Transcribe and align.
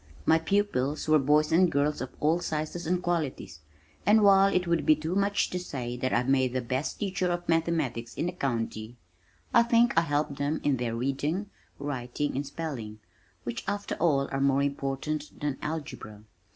My 0.25 0.39
pupils 0.39 1.07
were 1.07 1.19
boys 1.19 1.51
and 1.51 1.71
girls 1.71 2.01
of 2.01 2.09
all 2.19 2.39
sizes 2.39 2.87
and 2.87 3.03
qualities, 3.03 3.59
and 4.03 4.23
while 4.23 4.51
it 4.51 4.65
would 4.65 4.83
be 4.83 4.95
too 4.95 5.13
much 5.13 5.51
to 5.51 5.59
say 5.59 5.95
that 5.95 6.11
I 6.11 6.23
made 6.23 6.53
the 6.53 6.61
best 6.61 6.97
teacher 6.99 7.27
of 7.31 7.47
mathematics 7.47 8.15
in 8.15 8.25
the 8.25 8.31
county, 8.31 8.97
I 9.53 9.61
think 9.61 9.95
I 9.95 10.01
helped 10.01 10.37
them 10.37 10.59
in 10.63 10.77
their 10.77 10.95
reading, 10.95 11.51
writing, 11.77 12.35
and 12.35 12.47
spelling, 12.47 12.97
which 13.43 13.63
after 13.67 13.93
all 13.99 14.27
are 14.31 14.41
more 14.41 14.63
important 14.63 15.39
than 15.39 15.59
algebra. 15.61 16.23